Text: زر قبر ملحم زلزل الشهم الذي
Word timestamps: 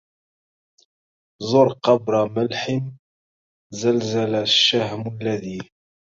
زر 1.49 1.69
قبر 1.83 2.13
ملحم 2.35 2.83
زلزل 3.81 4.35
الشهم 4.35 5.03
الذي 5.21 5.59